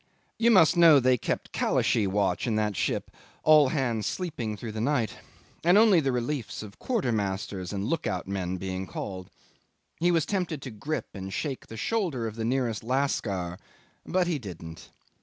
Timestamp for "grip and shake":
10.71-11.67